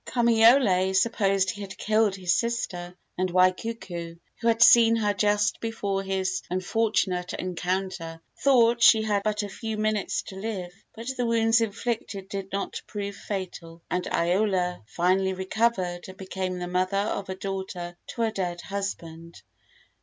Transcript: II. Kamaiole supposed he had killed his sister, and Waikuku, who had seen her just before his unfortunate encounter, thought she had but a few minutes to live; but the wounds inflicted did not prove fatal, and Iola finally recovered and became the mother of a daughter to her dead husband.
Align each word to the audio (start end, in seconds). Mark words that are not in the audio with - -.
II. 0.07 0.13
Kamaiole 0.13 0.95
supposed 0.95 1.51
he 1.51 1.61
had 1.61 1.77
killed 1.77 2.15
his 2.15 2.33
sister, 2.33 2.95
and 3.19 3.29
Waikuku, 3.29 4.17
who 4.39 4.47
had 4.47 4.63
seen 4.63 4.95
her 4.95 5.13
just 5.13 5.59
before 5.59 6.01
his 6.01 6.41
unfortunate 6.49 7.33
encounter, 7.33 8.19
thought 8.43 8.81
she 8.81 9.03
had 9.03 9.21
but 9.21 9.43
a 9.43 9.47
few 9.47 9.77
minutes 9.77 10.23
to 10.23 10.35
live; 10.37 10.73
but 10.95 11.05
the 11.17 11.25
wounds 11.27 11.61
inflicted 11.61 12.29
did 12.29 12.51
not 12.51 12.81
prove 12.87 13.15
fatal, 13.15 13.83
and 13.91 14.07
Iola 14.11 14.81
finally 14.87 15.33
recovered 15.33 16.05
and 16.07 16.17
became 16.17 16.57
the 16.57 16.67
mother 16.67 16.97
of 16.97 17.29
a 17.29 17.35
daughter 17.35 17.95
to 18.07 18.23
her 18.23 18.31
dead 18.31 18.61
husband. 18.61 19.43